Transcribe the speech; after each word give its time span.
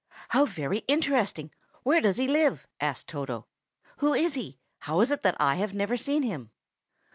"How 0.29 0.45
very 0.45 0.79
interesting! 0.87 1.51
Where 1.83 2.01
does 2.01 2.17
he 2.17 2.27
live?" 2.27 2.65
asked 2.79 3.07
Toto. 3.07 3.45
"Who 3.97 4.15
is 4.15 4.33
he? 4.33 4.57
How 4.79 5.01
is 5.01 5.11
it 5.11 5.21
that 5.21 5.37
I 5.39 5.57
have 5.57 5.75
never 5.75 5.95
seen 5.95 6.23
him?" 6.23 6.49